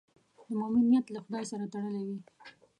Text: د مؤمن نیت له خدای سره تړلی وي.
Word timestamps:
د 0.47 0.49
مؤمن 0.59 0.83
نیت 0.91 1.05
له 1.11 1.19
خدای 1.25 1.43
سره 1.51 1.65
تړلی 1.73 2.01
وي. 2.07 2.19